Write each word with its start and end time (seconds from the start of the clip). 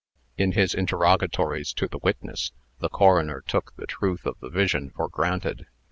In 0.35 0.53
his 0.53 0.73
interrogatories 0.73 1.73
to 1.73 1.87
the 1.87 1.99
witness, 1.99 2.53
the 2.79 2.89
coroner 2.89 3.41
took 3.47 3.75
the 3.75 3.85
truth 3.85 4.25
of 4.25 4.35
the 4.39 4.49
vision 4.49 4.89
for 4.89 5.07
granted. 5.07 5.67